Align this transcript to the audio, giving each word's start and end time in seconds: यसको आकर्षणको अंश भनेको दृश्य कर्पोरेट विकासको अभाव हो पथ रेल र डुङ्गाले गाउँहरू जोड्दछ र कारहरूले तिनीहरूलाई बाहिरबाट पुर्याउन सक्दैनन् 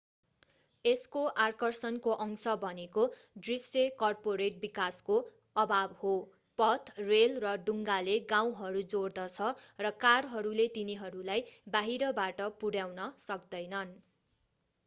यसको 0.85 1.21
आकर्षणको 1.41 2.13
अंश 2.23 2.53
भनेको 2.61 3.03
दृश्य 3.41 3.83
कर्पोरेट 3.99 4.57
विकासको 4.63 5.17
अभाव 5.57 5.93
हो 5.99 6.13
पथ 6.57 6.89
रेल 7.03 7.37
र 7.45 7.53
डुङ्गाले 7.67 8.17
गाउँहरू 8.33 8.83
जोड्दछ 8.89 9.51
र 9.81 9.93
कारहरूले 10.01 10.67
तिनीहरूलाई 10.75 11.45
बाहिरबाट 11.73 12.49
पुर्याउन 12.59 13.09
सक्दैनन् 13.23 13.97